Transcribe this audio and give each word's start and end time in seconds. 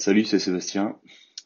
Salut, 0.00 0.24
c'est 0.24 0.38
Sébastien, 0.38 0.96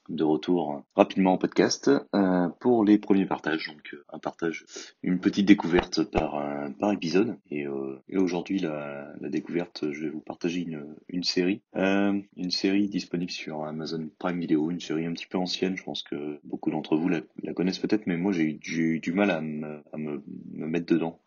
de 0.08 0.22
retour 0.22 0.84
rapidement 0.94 1.32
en 1.32 1.38
podcast 1.38 1.90
euh, 2.14 2.48
pour 2.60 2.84
les 2.84 2.98
premiers 2.98 3.26
partages. 3.26 3.66
Donc 3.66 3.92
euh, 3.92 4.04
un 4.10 4.20
partage, 4.20 4.64
une 5.02 5.18
petite 5.18 5.46
découverte 5.46 6.04
par 6.04 6.36
euh, 6.36 6.68
par 6.78 6.92
épisode. 6.92 7.36
Et, 7.50 7.66
et 8.08 8.16
aujourd'hui 8.16 8.60
la, 8.60 9.12
découverte, 9.22 9.90
je 9.90 10.02
vais 10.02 10.08
vous 10.08 10.20
partager 10.20 10.60
une, 10.60 10.94
une 11.08 11.24
série, 11.24 11.62
une 11.74 12.50
série 12.52 12.88
disponible 12.88 13.32
sur 13.32 13.64
Amazon 13.64 14.08
Prime 14.20 14.38
Video, 14.38 14.70
une 14.70 14.78
série 14.78 15.04
un 15.04 15.14
petit 15.14 15.26
peu 15.26 15.36
ancienne. 15.36 15.76
Je 15.76 15.82
pense 15.82 16.04
que 16.04 16.38
beaucoup 16.44 16.70
d'entre 16.70 16.96
vous 16.96 17.08
la, 17.08 17.22
connaissent 17.54 17.80
peut-être, 17.80 18.06
mais 18.06 18.16
moi 18.16 18.30
j'ai 18.30 18.60
eu, 18.68 19.00
du 19.00 19.12
mal 19.12 19.32
à 19.32 19.38
à 19.38 19.96
me 19.98 20.22
mettre 20.54 20.86
dedans 20.86 21.18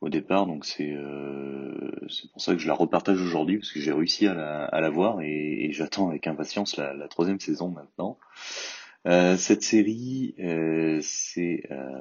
au 0.00 0.08
départ, 0.08 0.46
donc 0.46 0.64
c'est 0.64 0.92
euh, 0.92 1.90
c'est 2.08 2.30
pour 2.32 2.40
ça 2.40 2.52
que 2.54 2.58
je 2.58 2.66
la 2.66 2.74
repartage 2.74 3.20
aujourd'hui 3.20 3.58
parce 3.58 3.72
que 3.72 3.80
j'ai 3.80 3.92
réussi 3.92 4.26
à 4.26 4.34
la, 4.34 4.64
à 4.64 4.80
la 4.80 4.90
voir 4.90 5.20
et, 5.20 5.64
et 5.66 5.72
j'attends 5.72 6.08
avec 6.08 6.26
impatience 6.26 6.76
la, 6.76 6.94
la 6.94 7.08
troisième 7.08 7.40
saison 7.40 7.68
maintenant. 7.68 8.18
Euh, 9.06 9.36
cette 9.36 9.62
série, 9.62 10.34
euh, 10.38 10.98
c'est 11.02 11.62
euh, 11.70 12.00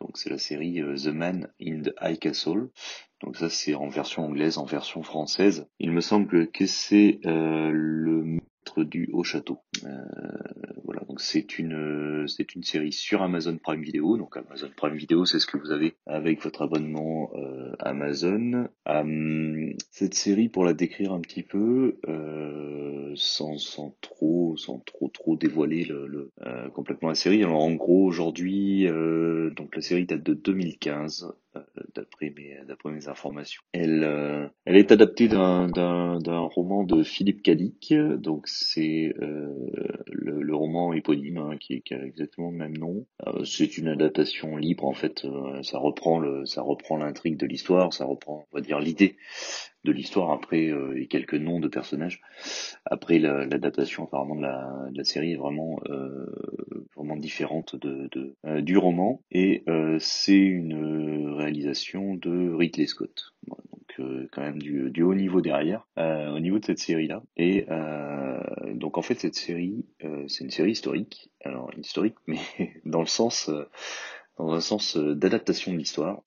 donc 0.00 0.16
c'est 0.16 0.30
la 0.30 0.38
série 0.38 0.80
euh, 0.80 0.96
The 0.96 1.08
Man 1.08 1.48
in 1.60 1.82
the 1.82 1.92
High 2.00 2.18
Castle. 2.18 2.68
Donc 3.22 3.36
ça 3.36 3.48
c'est 3.48 3.74
en 3.74 3.88
version 3.88 4.24
anglaise, 4.24 4.58
en 4.58 4.64
version 4.64 5.02
française. 5.02 5.66
Il 5.78 5.90
me 5.92 6.00
semble 6.00 6.48
que 6.50 6.66
c'est 6.66 7.20
euh, 7.26 7.70
le 7.72 8.38
maître 8.76 8.88
du 8.88 9.08
haut 9.12 9.24
château. 9.24 9.58
Euh, 9.84 9.88
voilà, 10.84 11.00
donc 11.08 11.20
c'est 11.20 11.58
une 11.58 12.26
c'est 12.28 12.54
une 12.54 12.62
série 12.62 12.92
sur 12.92 13.22
Amazon 13.22 13.58
Prime 13.58 13.82
Video. 13.82 14.16
Donc 14.16 14.36
Amazon 14.36 14.70
Prime 14.76 14.94
Video, 14.94 15.24
c'est 15.24 15.38
ce 15.38 15.46
que 15.46 15.58
vous 15.58 15.72
avez 15.72 15.94
avec 16.06 16.42
votre 16.42 16.62
abonnement 16.62 17.30
euh, 17.34 17.74
Amazon. 17.80 18.68
Euh, 18.88 19.72
cette 19.90 20.14
série, 20.14 20.48
pour 20.48 20.64
la 20.64 20.74
décrire 20.74 21.12
un 21.12 21.20
petit 21.20 21.42
peu, 21.42 21.98
euh, 22.08 23.12
sans 23.16 23.58
sans 23.58 23.96
trop 24.00 24.56
sans 24.56 24.78
trop 24.78 25.08
trop 25.08 25.36
dévoiler 25.36 25.84
le, 25.84 26.30
euh, 26.42 26.68
complètement 26.70 27.08
la 27.08 27.14
série. 27.14 27.42
Alors 27.42 27.62
en 27.62 27.74
gros 27.74 28.04
aujourd'hui, 28.04 28.86
euh, 28.86 29.50
donc 29.50 29.74
la 29.74 29.82
série 29.82 30.06
date 30.06 30.22
de 30.22 30.34
2015 30.34 31.24
euh, 31.24 31.32
d'après 31.96 32.32
mes 32.36 32.58
d'après 32.68 32.90
mes 32.90 33.08
informations. 33.08 33.62
Elle 33.72 34.04
euh, 34.04 34.46
elle 34.64 34.76
est 34.76 34.92
adaptée 34.92 35.28
d'un 35.28 35.68
d'un 35.68 36.18
d'un 36.18 36.40
roman 36.40 36.84
de 36.84 37.02
Philippe 37.02 37.42
Cadic. 37.42 37.92
Donc 38.18 38.46
c'est 38.48 39.14
euh, 39.20 39.48
le, 40.12 40.42
le 40.42 40.54
roman 40.54 40.92
éponyme 40.92 41.38
hein, 41.38 41.56
qui, 41.58 41.82
qui 41.82 41.94
a 41.94 42.04
exactement 42.04 42.50
le 42.50 42.56
même 42.56 42.76
nom. 42.76 43.06
Euh, 43.26 43.44
c'est 43.44 43.78
une 43.78 43.88
adaptation 43.88 44.56
libre 44.56 44.84
en 44.84 44.94
fait. 44.94 45.24
Euh, 45.24 45.62
ça 45.62 45.78
reprend 45.78 46.18
le 46.18 46.46
ça 46.46 46.62
reprend 46.62 46.96
l'intrigue 46.96 47.38
de 47.38 47.46
l'histoire. 47.46 47.92
Ça 47.92 48.04
reprend 48.04 48.46
on 48.52 48.56
va 48.56 48.60
dire 48.60 48.78
l'idée 48.78 49.16
de 49.86 49.92
l'histoire 49.92 50.32
après 50.32 50.68
euh, 50.70 51.00
et 51.00 51.06
quelques 51.06 51.34
noms 51.34 51.60
de 51.60 51.68
personnages. 51.68 52.20
Après 52.84 53.18
la- 53.18 53.46
l'adaptation 53.46 54.04
apparemment 54.04 54.36
de 54.36 54.42
la, 54.42 55.04
série 55.04 55.32
est 55.32 55.36
vraiment 55.36 55.80
euh, 55.88 56.26
vraiment 56.96 57.16
différente 57.16 57.76
de, 57.76 58.08
de 58.10 58.34
euh, 58.44 58.60
du 58.60 58.76
roman 58.76 59.22
et 59.30 59.64
c'est 60.00 60.36
une 60.36 61.34
réalisation 61.36 62.14
de 62.14 62.52
Ridley 62.52 62.86
Scott. 62.86 63.32
Donc 63.48 64.28
quand 64.32 64.42
même 64.42 64.60
du, 64.60 64.90
du 64.90 65.02
haut 65.02 65.14
niveau 65.14 65.40
derrière 65.40 65.86
au 65.96 66.38
niveau 66.38 66.58
de 66.58 66.64
cette 66.66 66.78
série 66.78 67.06
là 67.06 67.22
et 67.36 67.66
donc 68.74 68.98
en 68.98 69.02
fait 69.02 69.18
cette 69.18 69.34
série 69.36 69.86
c'est 70.28 70.44
une 70.44 70.50
série 70.50 70.72
historique 70.72 71.30
alors 71.44 71.70
historique 71.78 72.16
mais 72.26 72.38
dans 72.84 73.00
le 73.00 73.06
sens 73.06 73.50
dans 74.38 74.52
un 74.52 74.60
sens 74.60 74.98
d'adaptation 74.98 75.72
de 75.72 75.78
l'histoire 75.78 76.22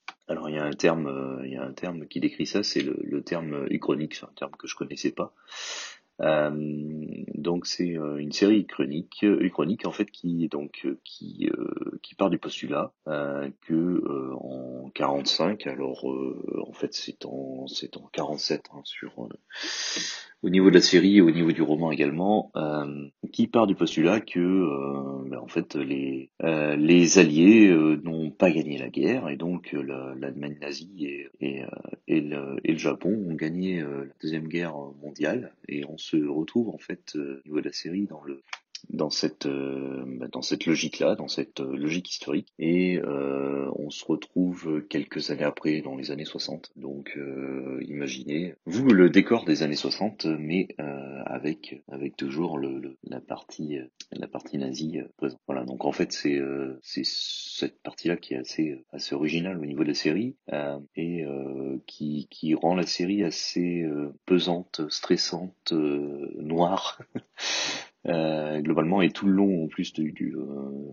a 0.60 0.66
un 0.66 0.72
terme, 0.72 1.08
euh, 1.08 1.46
il 1.46 1.52
y 1.52 1.58
a 1.58 1.64
un 1.64 1.74
terme 1.74 2.08
qui 2.08 2.20
décrit 2.20 2.46
ça, 2.46 2.64
c'est 2.64 2.82
le, 2.82 3.22
terme 3.22 3.68
uchronique, 3.70 4.16
c'est 4.16 4.26
un 4.26 4.34
terme 4.36 4.52
que 4.58 4.68
je 4.68 4.76
connaissais 4.76 5.12
pas. 5.12 5.34
Euh, 6.22 6.52
donc 7.36 7.66
c'est 7.66 7.98
euh, 7.98 8.18
une 8.18 8.34
série 8.34 8.66
chronique, 8.66 9.24
en 9.86 9.92
fait 9.92 10.12
qui 10.12 10.50
donc 10.50 10.86
qui 11.06 11.50
qui 12.02 12.16
part 12.16 12.30
du 12.30 12.38
postulat 12.38 12.92
euh, 13.08 13.50
que 13.62 14.04
en 14.36 14.90
45, 14.94 15.67
alors 15.67 16.06
en 16.06 16.73
fait 16.73 16.94
c'est 16.94 17.26
en 17.26 17.67
c'est 17.67 17.95
en 17.95 18.10
47 18.12 18.66
hein, 18.73 18.82
sur 18.83 19.30
au 20.42 20.50
niveau 20.50 20.70
de 20.70 20.76
la 20.76 20.82
série 20.82 21.17
et 21.17 21.22
au 21.22 21.32
niveau 21.32 21.52
du 21.52 21.61
roman 21.61 21.92
également, 21.92 22.52
euh, 22.55 23.08
qui 23.33 23.48
part 23.48 23.67
du 23.67 23.76
postulat 23.76 24.22
que 24.22 24.39
euh, 24.39 25.30
ben, 25.30 25.38
en 25.39 25.48
fait 25.48 25.76
les 25.76 26.30
euh, 26.44 26.76
les 26.77 27.20
alliés 27.20 27.67
euh, 27.70 28.00
n'ont 28.04 28.32
pas 28.32 28.50
gagné 28.52 28.77
la 28.77 28.89
guerre 28.89 29.30
et 29.30 29.36
donc 29.38 29.73
euh, 29.73 29.82
la- 29.83 30.16
l'Allemagne 30.17 30.58
nazie 30.61 31.05
et 31.05 31.27
et, 31.42 31.64
euh, 31.64 31.67
et, 32.08 32.22
le, 32.22 32.58
et 32.64 32.72
le 32.72 32.77
Japon 32.77 33.11
ont 33.30 33.36
gagné 33.36 33.82
la 33.82 34.05
deuxième 34.22 34.48
guerre 34.48 34.76
mondiale 35.02 35.54
et 35.67 35.83
on 35.86 35.98
se 35.98 36.17
retrouve 36.17 36.70
en 36.70 36.77
fait 36.77 37.16
au 37.16 37.42
niveau 37.45 37.60
de 37.60 37.66
la 37.66 37.73
série 37.73 38.06
dans 38.06 38.23
le 38.23 38.42
dans 38.90 39.10
cette 39.10 39.45
euh, 39.45 40.06
dans 40.32 40.42
cette 40.42 40.66
logique 40.66 41.00
là 41.00 41.16
dans 41.16 41.28
cette 41.28 41.60
euh, 41.60 41.76
logique 41.76 42.10
historique. 42.10 42.48
Et 42.60 43.00
euh, 43.00 43.70
on 43.76 43.90
se 43.90 44.06
retrouve 44.06 44.84
quelques 44.90 45.32
années 45.32 45.44
après 45.44 45.82
dans 45.82 45.95
les 45.95 46.12
années 46.12 46.26
60 46.26 46.72
donc 46.76 47.14
euh, 47.18 47.80
imaginez 47.88 48.56
vous 48.66 48.88
le 48.89 49.10
décor 49.10 49.45
des 49.45 49.64
années 49.64 49.76
60 49.76 50.26
mais 50.26 50.68
euh, 50.80 51.22
avec 51.26 51.82
avec 51.92 52.16
toujours 52.16 52.58
le, 52.58 52.80
le- 52.80 52.98
la 53.04 53.22
partie 53.22 53.78
euh, 53.78 53.86
la 54.12 54.28
partie 54.28 54.58
nazie 54.58 55.00
présente. 55.18 55.39
Voilà. 55.48 55.66
Donc 55.66 55.86
en 55.86 55.92
fait 55.92 56.12
c'est 56.12 56.39
c'est 56.82 57.04
cette 57.06 57.80
partie 57.82 58.08
là 58.08 58.18
qui 58.18 58.34
est 58.34 58.38
assez 58.38 58.84
assez 58.92 59.14
originale 59.16 59.60
au 59.60 59.66
niveau 59.66 59.84
de 59.84 59.89
la 59.89 59.94
série 59.94 60.36
et 60.95 61.26
qui 61.86 62.28
qui 62.30 62.54
rend 62.56 62.76
la 62.76 62.86
série 62.86 63.23
assez 63.23 63.86
pesante 64.26 64.82
stressante 64.89 65.73
noire 65.73 67.00
euh, 68.08 68.61
globalement 68.61 69.02
et 69.02 69.11
tout 69.11 69.26
le 69.26 69.33
long 69.33 69.65
en 69.65 69.67
plus 69.67 69.93
du, 69.93 70.11
du 70.11 70.36
euh, 70.36 70.43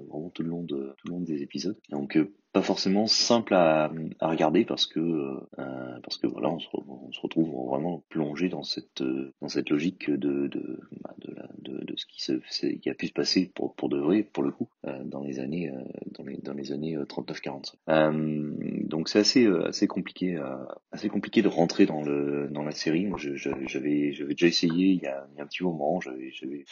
vraiment 0.08 0.30
tout 0.30 0.42
le 0.42 0.48
long 0.48 0.62
de 0.62 0.94
tout 0.98 1.06
le 1.08 1.12
long 1.12 1.20
des 1.20 1.42
épisodes. 1.42 1.78
Donc 1.90 2.16
euh, 2.16 2.32
pas 2.52 2.62
forcément 2.62 3.06
simple 3.06 3.54
à, 3.54 3.92
à 4.18 4.28
regarder 4.28 4.64
parce 4.64 4.86
que 4.86 4.98
euh, 4.98 5.40
euh, 5.58 6.00
parce 6.02 6.18
que 6.18 6.26
voilà 6.26 6.50
on 6.50 6.58
se, 6.58 7.20
retrouve 7.20 7.68
vraiment 7.68 8.02
plongé 8.08 8.48
dans 8.48 8.62
cette 8.62 9.02
dans 9.40 9.48
cette 9.48 9.70
logique 9.70 10.10
de 10.10 10.48
de 10.48 10.80
bah, 11.02 11.14
de, 11.18 11.84
de, 11.84 11.96
ce 11.96 12.06
qui 12.06 12.22
se 12.22 12.32
qui 12.76 12.90
a 12.90 12.94
pu 12.94 13.06
se 13.06 13.12
passer 13.12 13.52
pour 13.54 13.74
pour 13.74 13.88
de 13.88 13.98
vrai 13.98 14.22
pour 14.22 14.42
le 14.42 14.50
coup 14.50 14.68
dans 15.04 15.22
les 15.22 15.38
années 15.38 15.72
dans 16.12 16.24
les 16.24 16.38
dans 16.38 16.54
les 16.54 16.72
années 16.72 16.96
39 17.08 17.40
45 17.40 17.78
euh, 17.88 18.52
donc 18.86 19.08
c'est 19.08 19.18
assez 19.18 19.44
euh, 19.46 19.66
assez 19.68 19.86
compliqué 19.86 20.36
à, 20.36 20.66
assez 20.92 21.08
compliqué 21.08 21.42
de 21.42 21.48
rentrer 21.48 21.86
dans 21.86 22.02
le 22.02 22.48
dans 22.50 22.62
la 22.62 22.72
série. 22.72 23.06
Moi 23.06 23.18
je- 23.18 23.34
je- 23.36 23.50
j'avais 23.66 24.12
j'avais 24.12 24.34
déjà 24.34 24.46
essayé 24.46 24.88
il 24.92 25.02
y 25.02 25.06
a, 25.06 25.26
il 25.32 25.38
y 25.38 25.40
a 25.40 25.44
un 25.44 25.46
petit 25.46 25.64
moment. 25.64 26.00
J'avais 26.00 26.30
j'avais 26.32 26.64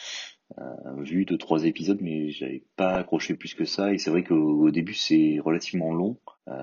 euh, 0.59 1.03
vu 1.03 1.25
deux 1.25 1.37
trois 1.37 1.65
épisodes 1.65 1.99
mais 2.01 2.29
j'avais 2.31 2.63
pas 2.75 2.93
accroché 2.95 3.35
plus 3.35 3.53
que 3.55 3.65
ça. 3.65 3.93
Et 3.93 3.97
c'est 3.97 4.09
vrai 4.11 4.23
qu'au 4.23 4.63
au 4.67 4.71
début 4.71 4.93
c'est 4.93 5.39
relativement 5.43 5.93
long. 5.93 6.17
Euh, 6.47 6.53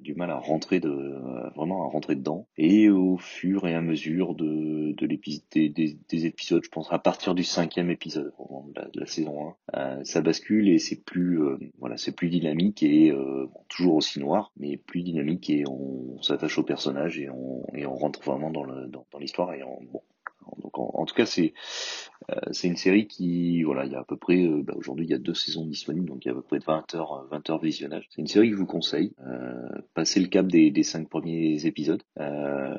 du 0.00 0.14
mal 0.14 0.30
à 0.30 0.36
rentrer 0.36 0.80
de 0.80 1.14
vraiment 1.54 1.84
à 1.84 1.88
rentrer 1.88 2.14
dedans. 2.14 2.46
Et 2.56 2.90
au 2.90 3.16
fur 3.16 3.66
et 3.66 3.74
à 3.74 3.80
mesure 3.80 4.34
de 4.34 4.92
de 4.92 5.06
des, 5.06 5.68
des, 5.68 5.98
des 6.08 6.26
épisodes 6.26 6.62
je 6.64 6.68
pense 6.68 6.92
à 6.92 6.98
partir 6.98 7.34
du 7.34 7.44
cinquième 7.44 7.90
épisode 7.90 8.32
de, 8.74 9.00
la, 9.00 9.06
saison 9.06 9.54
1 9.72 9.78
euh, 9.78 10.04
ça 10.04 10.20
bascule 10.20 10.68
et 10.68 10.78
c'est 10.78 11.04
plus 11.04 11.42
euh, 11.42 11.58
voilà 11.78 11.96
c'est 11.96 12.14
plus 12.14 12.28
dynamique 12.28 12.82
et 12.82 13.10
euh, 13.10 13.46
bon, 13.52 13.60
toujours 13.68 13.96
aussi 13.96 14.20
noir 14.20 14.52
mais 14.56 14.76
plus 14.76 15.02
dynamique 15.02 15.50
et 15.50 15.64
on, 15.68 16.20
s'attache 16.22 16.58
au 16.58 16.62
personnage 16.62 17.18
et 17.18 17.28
on 17.30 17.64
et 17.74 17.84
on 17.84 17.94
rentre 17.94 18.22
vraiment 18.22 18.50
dans 18.50 18.62
le 18.62 18.86
dans, 18.86 19.04
l'histoire 19.18 19.52
et 19.54 19.62
on, 19.64 19.82
bon 19.92 20.02
donc 20.62 20.78
en, 20.78 21.04
tout 21.04 21.14
cas 21.14 21.26
c'est 21.26 21.52
c'est 22.52 22.68
une 22.68 22.76
série 22.76 23.06
qui, 23.06 23.62
voilà, 23.62 23.84
il 23.84 23.92
y 23.92 23.94
a 23.94 24.00
à 24.00 24.04
peu 24.04 24.16
près, 24.16 24.44
euh, 24.44 24.62
bah, 24.62 24.74
aujourd'hui 24.76 25.06
il 25.06 25.10
y 25.10 25.14
a 25.14 25.18
deux 25.18 25.34
saisons 25.34 25.66
disponibles, 25.66 26.08
donc 26.08 26.24
il 26.24 26.28
y 26.28 26.30
a 26.30 26.32
à 26.32 26.34
peu 26.34 26.42
près 26.42 26.58
20 26.58 26.94
heures, 26.94 27.12
euh, 27.12 27.26
20 27.30 27.50
heures 27.50 27.60
de 27.60 27.66
visionnage. 27.66 28.08
C'est 28.10 28.20
une 28.20 28.26
série 28.26 28.48
que 28.50 28.54
je 28.54 28.60
vous 28.60 28.66
conseille. 28.66 29.12
Euh, 29.26 29.68
passez 29.94 30.20
le 30.20 30.28
cap 30.28 30.46
des, 30.46 30.70
des 30.70 30.82
cinq 30.82 31.08
premiers 31.08 31.64
épisodes. 31.66 32.02
Euh, 32.18 32.74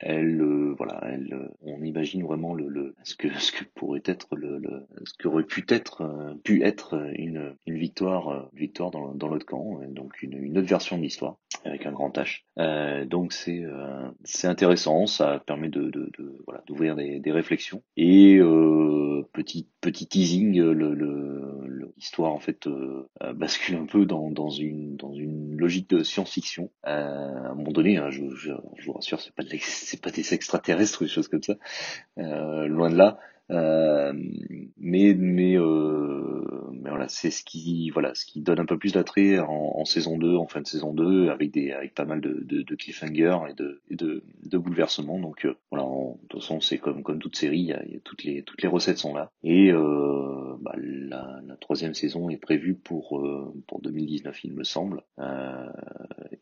elle, 0.00 0.40
euh, 0.40 0.74
voilà, 0.76 1.00
elle, 1.04 1.32
euh, 1.34 1.48
on 1.62 1.82
imagine 1.82 2.22
vraiment 2.24 2.54
le, 2.54 2.68
le 2.68 2.94
ce 3.04 3.14
que 3.14 3.28
ce 3.38 3.52
que 3.52 3.64
pourrait 3.74 4.02
être 4.04 4.34
le, 4.36 4.58
le 4.58 4.86
ce 5.04 5.12
qu'aurait 5.22 5.44
pu 5.44 5.64
être 5.68 6.02
euh, 6.02 6.34
pu 6.44 6.62
être 6.64 7.10
une 7.16 7.54
une 7.66 7.76
victoire 7.78 8.28
euh, 8.28 8.42
une 8.52 8.58
victoire 8.60 8.90
dans 8.90 9.14
dans 9.14 9.28
l'autre 9.28 9.46
camp, 9.46 9.80
donc 9.88 10.22
une, 10.22 10.34
une 10.42 10.58
autre 10.58 10.68
version 10.68 10.96
de 10.98 11.02
l'histoire 11.02 11.36
avec 11.64 11.86
un 11.86 11.92
grand 11.92 12.16
H. 12.16 12.40
Euh, 12.58 13.04
donc 13.04 13.32
c'est 13.32 13.62
euh, 13.64 14.08
c'est 14.24 14.48
intéressant, 14.48 15.06
ça 15.06 15.42
permet 15.46 15.68
de, 15.68 15.82
de, 15.90 16.10
de 16.18 16.38
voilà 16.46 16.62
d'ouvrir 16.66 16.96
des, 16.96 17.20
des 17.20 17.32
réflexions 17.32 17.82
et 17.96 18.36
euh, 18.38 19.22
petit 19.32 19.68
petit 19.80 20.06
teasing, 20.06 20.56
le 20.56 20.94
le- 20.94 21.66
l'histoire 22.00 22.32
en 22.32 22.40
fait 22.40 22.66
euh, 22.66 23.06
euh, 23.22 23.34
bascule 23.34 23.76
un 23.76 23.84
peu 23.84 24.06
dans 24.06 24.30
dans 24.30 24.48
une 24.48 24.96
dans 24.96 25.12
une 25.12 25.56
logique 25.56 25.90
de 25.90 26.02
science-fiction. 26.02 26.70
Euh, 26.86 26.90
à 26.90 27.50
un 27.50 27.54
moment 27.54 27.72
donné, 27.72 27.98
hein, 27.98 28.10
je, 28.10 28.24
je, 28.34 28.52
vous 28.86 28.92
rassure, 28.92 29.20
c'est 29.20 29.34
pas 29.34 29.42
c'est 29.60 30.02
pas 30.02 30.10
des 30.10 30.32
extraterrestres 30.32 31.02
ou 31.02 31.04
des 31.04 31.10
choses 31.10 31.28
comme 31.28 31.42
ça, 31.42 31.54
euh, 32.18 32.66
loin 32.66 32.90
de 32.90 32.96
là. 32.96 33.18
Euh, 33.50 34.12
mais 34.78 35.14
mais 35.14 35.58
euh, 35.58 36.70
mais 36.72 36.88
voilà, 36.88 37.08
c'est 37.08 37.30
ce 37.30 37.42
qui 37.44 37.90
voilà, 37.90 38.14
ce 38.14 38.24
qui 38.24 38.40
donne 38.40 38.60
un 38.60 38.64
peu 38.64 38.78
plus 38.78 38.92
d'attrait 38.92 39.38
en, 39.40 39.84
saison 39.84 40.16
2, 40.16 40.36
en 40.36 40.46
fin 40.46 40.60
de 40.60 40.66
saison 40.66 40.94
2, 40.94 41.28
avec 41.30 41.50
des 41.50 41.72
avec 41.72 41.94
pas 41.94 42.04
mal 42.04 42.20
de, 42.20 42.40
de, 42.44 42.62
de 42.62 42.74
cliffhangers 42.76 43.38
et 43.50 43.54
de, 43.54 43.82
de, 43.90 44.58
bouleversements. 44.58 45.18
Donc 45.18 45.46
voilà, 45.70 45.84
de 46.22 46.28
toute 46.28 46.40
façon, 46.40 46.60
c'est 46.60 46.78
comme 46.78 47.02
comme 47.02 47.18
toute 47.18 47.36
série, 47.36 47.60
y 47.60 47.72
a, 47.72 47.84
y 47.86 47.96
a 47.96 48.00
toutes 48.04 48.24
les 48.24 48.42
toutes 48.42 48.62
les 48.62 48.68
recettes 48.68 48.98
sont 48.98 49.14
là. 49.14 49.30
Et 49.42 49.72
bah, 49.72 50.74
la, 50.76 51.40
la, 51.46 51.56
troisième 51.56 51.94
saison 51.94 52.28
est 52.30 52.36
prévue 52.36 52.74
pour 52.74 53.22
pour 53.66 53.80
2019, 53.80 54.44
il 54.44 54.52
me 54.54 54.64
semble. 54.64 55.02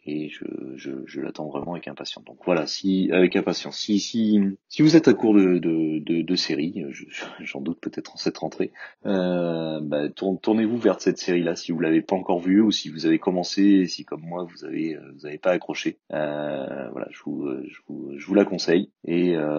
et 0.06 0.28
je, 0.28 0.44
je, 0.76 0.90
je 1.06 1.20
l'attends 1.20 1.48
vraiment 1.48 1.72
avec 1.72 1.88
impatience. 1.88 2.24
Donc 2.24 2.38
voilà, 2.44 2.66
si 2.66 3.10
avec 3.12 3.36
impatience, 3.36 3.78
si 3.78 4.00
si 4.00 4.40
si 4.68 4.82
vous 4.82 4.96
êtes 4.96 5.08
à 5.08 5.14
court 5.14 5.34
de 5.34 5.58
de, 5.58 5.98
de, 5.98 6.22
de 6.22 6.36
séries, 6.36 6.84
j'en 7.40 7.60
doute 7.60 7.80
peut-être 7.80 8.14
en 8.14 8.16
cette 8.16 8.38
rentrée, 8.38 8.72
euh, 9.06 9.80
bah, 9.82 10.08
tournez-vous 10.08 10.78
vers 10.78 11.00
cette 11.00 11.18
série-là 11.18 11.56
si 11.56 11.72
vous 11.72 11.80
l'avez 11.80 12.02
pas 12.02 12.16
encore 12.16 12.40
vue 12.40 12.60
ou 12.60 12.70
si 12.70 12.88
vous 12.88 13.06
avez 13.06 13.18
commencé, 13.18 13.86
si 13.86 14.04
comme 14.04 14.22
moi 14.22 14.44
vous 14.44 14.64
avez 14.64 14.96
euh, 14.96 15.12
vous 15.14 15.26
avez 15.26 15.38
pas 15.38 15.50
accroché. 15.50 15.98
Euh, 16.12 16.88
voilà, 16.90 17.08
je 17.10 17.20
vous, 17.24 17.46
euh, 17.46 17.64
je 17.68 17.78
vous 17.86 18.12
je 18.16 18.26
vous 18.26 18.34
la 18.34 18.44
conseille 18.44 18.90
et 19.04 19.36
euh, 19.36 19.57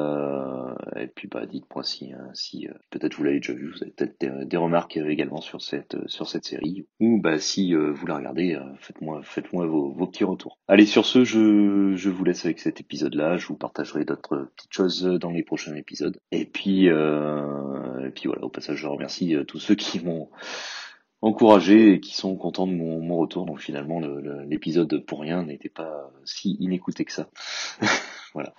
et 0.95 1.07
puis 1.07 1.27
bah 1.27 1.45
dites-moi 1.45 1.83
si 1.83 2.13
hein, 2.13 2.31
euh, 2.55 2.73
peut-être 2.89 3.15
vous 3.15 3.23
l'avez 3.23 3.39
déjà 3.39 3.53
vu, 3.53 3.71
vous 3.71 3.81
avez 3.81 3.91
peut-être 3.91 4.47
des, 4.47 4.57
remarques 4.57 4.97
également 4.97 5.41
sur 5.41 5.61
cette 5.61 5.95
série 6.43 6.85
ou 6.99 7.19
bah 7.19 7.39
si 7.39 7.73
vous 7.73 8.05
la 8.05 8.17
regardez, 8.17 8.59
faites-moi 8.79 9.21
vos, 9.67 10.07
petits 10.07 10.23
retours. 10.23 10.59
Allez 10.67 10.85
sur 10.85 11.05
ce, 11.05 11.23
je 11.23 12.09
vous 12.09 12.23
laisse 12.23 12.45
avec 12.45 12.59
cet 12.59 12.81
épisode-là. 12.81 13.37
Je 13.37 13.47
vous 13.47 13.55
partagerai 13.55 14.05
d'autres 14.05 14.49
petites 14.55 14.73
choses 14.73 15.03
dans 15.03 15.31
les 15.31 15.43
prochains 15.43 15.75
épisodes. 15.75 16.17
Et 16.31 16.45
puis 16.45 16.89
voilà, 16.89 18.43
au 18.43 18.49
passage 18.49 18.77
je 18.77 18.87
remercie 18.87 19.35
tous 19.47 19.59
ceux 19.59 19.75
qui 19.75 20.03
m'ont 20.03 20.29
encouragé 21.21 21.93
et 21.93 21.99
qui 21.99 22.15
sont 22.15 22.35
contents 22.35 22.67
de 22.67 22.73
mon 22.73 23.17
retour. 23.17 23.45
Donc 23.45 23.59
finalement, 23.59 24.01
l'épisode 24.47 25.05
pour 25.05 25.21
rien 25.21 25.43
n'était 25.43 25.69
pas 25.69 26.11
si 26.25 26.57
inécouté 26.59 27.05
que 27.05 27.11
ça. 27.11 27.29
voilà. 28.33 28.53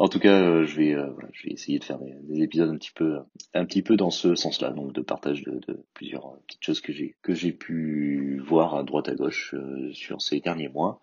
En 0.00 0.08
tout 0.08 0.20
cas, 0.20 0.40
euh, 0.40 0.64
je 0.64 0.76
vais, 0.76 0.94
euh, 0.94 1.10
je 1.32 1.44
vais 1.44 1.54
essayer 1.54 1.80
de 1.80 1.84
faire 1.84 1.98
des, 1.98 2.42
épisodes 2.42 2.70
un 2.70 2.76
petit 2.76 2.92
peu, 2.92 3.18
un 3.52 3.64
petit 3.64 3.82
peu 3.82 3.96
dans 3.96 4.10
ce 4.10 4.36
sens-là, 4.36 4.70
donc 4.70 4.92
de 4.92 5.00
partage 5.00 5.42
de, 5.42 5.60
plusieurs 5.92 6.26
euh, 6.28 6.36
petites 6.46 6.64
choses 6.64 6.80
que 6.80 6.92
j'ai, 6.92 7.16
que 7.22 7.34
j'ai 7.34 7.52
pu 7.52 8.40
voir 8.46 8.76
à 8.76 8.84
droite 8.84 9.08
à 9.08 9.16
gauche 9.16 9.56
sur 9.92 10.22
ces 10.22 10.38
derniers 10.40 10.68
mois. 10.68 11.00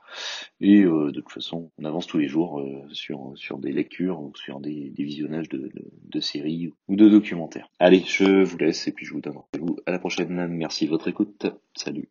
Et 0.62 0.84
de 0.84 1.12
toute 1.12 1.32
façon, 1.32 1.72
on 1.78 1.84
avance 1.84 2.08
tous 2.08 2.18
les 2.18 2.30
jours 2.30 2.64
sur, 2.92 3.34
sur 3.36 3.58
des 3.58 3.74
lectures 3.74 4.22
ou 4.22 4.34
sur 4.36 4.62
des, 4.62 4.92
des 4.92 5.04
visionnages 5.04 5.50
de, 5.50 5.58
de, 5.58 5.92
de, 6.04 6.20
séries 6.22 6.72
ou 6.88 6.96
de 6.96 7.10
documentaires. 7.10 7.70
Allez, 7.80 8.04
je 8.08 8.44
vous 8.44 8.58
laisse 8.58 8.88
et 8.88 8.92
puis 8.94 9.06
je 9.06 9.14
vous 9.14 9.22
donne 9.22 9.38
rendez-vous 9.38 9.78
à 9.86 9.92
la 9.92 10.00
prochaine. 10.00 10.48
Merci 10.48 10.86
de 10.86 10.92
votre 10.92 11.10
écoute. 11.10 11.48
Salut. 11.76 12.04